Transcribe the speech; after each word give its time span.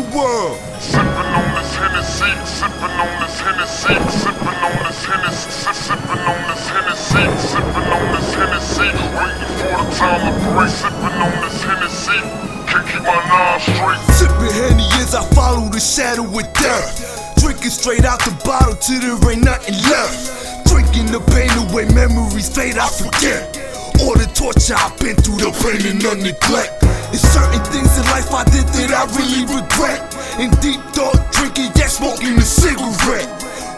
world. 0.00 0.56
Sippin' 0.80 1.30
on 1.36 1.46
this 1.54 1.76
Hennessy, 1.76 2.32
sippin' 2.48 2.96
on 2.96 3.12
this 3.20 3.36
Hennessy, 3.40 3.94
sippin' 4.16 4.62
on 4.64 4.76
this 4.88 5.04
Hennessy, 5.04 5.70
sippin' 5.72 6.22
on 6.24 6.40
this 6.48 6.64
Hennessy, 6.68 7.24
sippin' 7.52 7.92
on 7.92 8.04
this 8.16 8.34
Hennessy, 8.34 8.88
waiting 9.12 9.52
for 9.60 9.76
the 9.76 9.86
time 9.92 10.22
to 10.24 10.32
break, 10.50 10.72
sippin' 10.72 11.16
on 11.20 11.34
this 11.44 11.62
Hennessy, 11.62 12.18
can't 12.66 12.86
keep 12.88 13.02
my 13.02 13.20
nine 13.28 13.60
straight. 13.60 14.00
Sipping 14.16 14.54
Henny 14.56 14.88
as 15.02 15.14
I 15.14 15.24
follow 15.34 15.68
the 15.68 15.80
shadow 15.80 16.24
of 16.24 16.52
death. 16.54 17.36
Drinking 17.38 17.70
straight 17.70 18.04
out 18.04 18.20
the 18.20 18.32
bottle 18.44 18.74
till 18.76 19.00
there 19.00 19.32
ain't 19.32 19.44
nothing 19.44 19.74
left. 19.90 20.66
Drinking 20.66 21.12
the 21.12 21.20
pain 21.34 21.50
away, 21.68 21.84
memories 21.92 22.48
fade, 22.48 22.78
I 22.78 22.88
forget. 22.88 23.58
All 24.00 24.14
the 24.14 24.30
torture 24.34 24.74
I've 24.74 24.98
been 24.98 25.16
through, 25.16 25.38
the 25.38 25.50
pain 25.62 25.84
and 25.90 26.00
the 26.00 26.14
neglect. 26.16 26.81
It's 27.12 27.22
certain 27.28 27.60
things 27.68 27.92
in 28.00 28.04
life 28.08 28.32
I 28.32 28.44
did 28.48 28.64
that 28.80 28.90
I 28.96 29.04
really 29.12 29.44
regret. 29.44 30.00
In 30.40 30.48
deep 30.64 30.80
thought, 30.96 31.20
drinking, 31.28 31.68
yeah, 31.76 31.92
smoking 31.92 32.40
a 32.40 32.46
cigarette. 32.46 33.28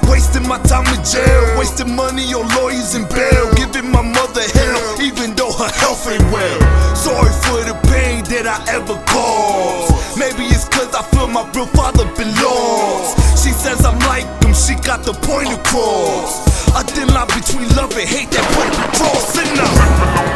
Wasting 0.06 0.46
my 0.46 0.58
time 0.70 0.86
in 0.94 1.02
jail, 1.02 1.58
wasting 1.58 1.90
money 1.96 2.30
on 2.30 2.46
lawyers 2.54 2.94
and 2.94 3.08
bail, 3.10 3.50
giving 3.58 3.90
my 3.90 4.02
mother 4.02 4.46
hell, 4.54 5.02
even 5.02 5.34
though 5.34 5.50
her 5.50 5.72
health 5.82 6.06
ain't 6.06 6.22
well. 6.30 6.60
Sorry 6.94 7.32
for 7.42 7.58
the 7.66 7.74
pain 7.90 8.22
that 8.30 8.46
I 8.46 8.62
ever 8.70 8.94
caused. 9.10 10.18
Maybe 10.18 10.46
it's 10.54 10.68
cause 10.68 10.94
I 10.94 11.02
feel 11.10 11.26
my 11.26 11.42
real 11.50 11.66
father 11.74 12.06
belongs. 12.14 13.18
She 13.42 13.50
says 13.50 13.84
I'm 13.84 13.98
like 14.06 14.28
him, 14.44 14.54
she 14.54 14.78
got 14.86 15.02
the 15.02 15.14
point 15.26 15.50
across. 15.50 16.46
I 16.70 16.82
thin 16.82 17.08
line 17.08 17.26
between 17.34 17.66
love 17.74 17.90
and 17.98 18.08
hate 18.08 18.30
that 18.30 18.46
point 18.54 18.74
across. 18.78 19.34
And 19.38 19.50
now, 19.58 20.33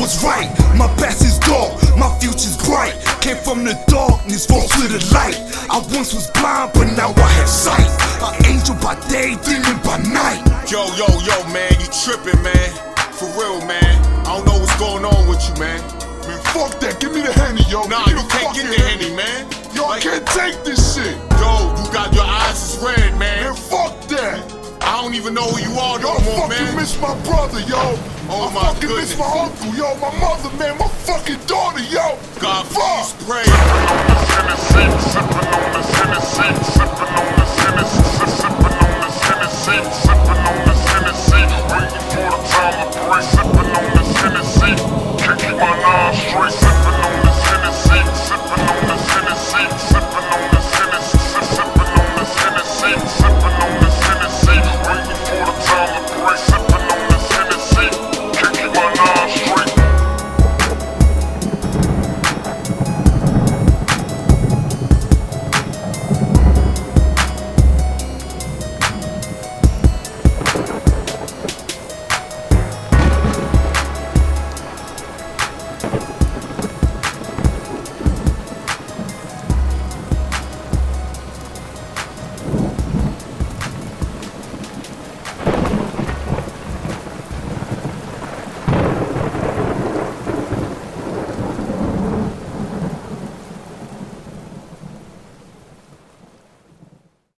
what's 0.00 0.24
right. 0.24 0.48
My 0.74 0.88
past 0.96 1.20
is 1.22 1.38
dark, 1.44 1.76
my 2.00 2.08
future's 2.18 2.56
bright. 2.64 2.96
Came 3.20 3.36
from 3.36 3.62
the 3.62 3.76
darkness, 3.86 4.46
fall 4.46 4.64
to 4.66 4.88
the 4.88 4.98
light. 5.12 5.36
I 5.68 5.78
once 5.92 6.16
was 6.16 6.32
blind, 6.32 6.72
but 6.72 6.88
now 6.96 7.12
I 7.12 7.28
have 7.38 7.48
sight. 7.48 7.86
An 8.24 8.34
angel 8.48 8.74
by 8.80 8.96
day, 9.12 9.36
demon 9.44 9.76
by 9.84 10.00
night. 10.08 10.40
Yo, 10.72 10.88
yo, 10.96 11.06
yo, 11.28 11.36
man, 11.52 11.70
you 11.78 11.86
tripping, 11.92 12.40
man. 12.42 12.70
For 13.12 13.28
real, 13.36 13.60
man. 13.68 14.00
I 14.24 14.40
don't 14.40 14.48
know 14.48 14.56
what's 14.58 14.74
going 14.80 15.04
on 15.04 15.28
with 15.28 15.44
you, 15.44 15.54
man. 15.60 15.78
Man, 16.24 16.40
fuck 16.56 16.80
that. 16.80 16.96
Give 16.98 17.12
me 17.12 17.20
the 17.20 17.32
Henny, 17.36 17.62
yo. 17.68 17.84
Nah, 17.84 18.08
you 18.08 18.24
can't 18.32 18.56
get 18.56 18.66
the 18.72 18.80
Henny, 18.80 19.12
man. 19.14 19.44
Yo, 19.76 19.84
I 19.84 20.00
can't 20.00 20.24
take 20.32 20.56
this 20.64 20.96
shit. 20.96 21.14
Yo, 21.36 21.52
you 21.76 21.84
got 21.92 22.12
your 22.16 22.24
eyes 22.24 22.56
is 22.56 22.82
red, 22.82 23.12
man. 23.20 23.52
Man, 23.52 23.54
fuck 23.54 23.92
that. 24.08 24.40
I 24.80 25.02
don't 25.02 25.14
even 25.14 25.34
know 25.34 25.44
who 25.44 25.60
you 25.60 25.78
are 25.78 26.00
Yo, 26.00 26.08
no 26.08 26.20
more, 26.24 26.48
man. 26.48 26.74
miss 26.76 26.98
my 27.00 27.12
brother, 27.28 27.60
yo. 27.68 27.98
Oh, 28.32 28.46
I 28.46 28.54
my 28.54 28.60
fucking 28.62 28.88
goodness. 28.88 29.10
miss 29.10 29.18
my 29.18 29.26
uncle, 29.26 29.74
yo. 29.74 29.90
My 29.98 30.14
mother, 30.22 30.54
man. 30.56 30.78
My 30.78 30.86
fucking 31.02 31.40
daughter, 31.50 31.82
yo. 31.82 32.14
God, 32.38 32.62
fuck. 32.70 33.10
please 33.10 33.26
pray. 33.26 33.42
Hennessy, 33.42 34.86
sippin' 35.10 35.50
on 35.50 35.66
this 35.74 35.90
Hennessy, 35.98 36.48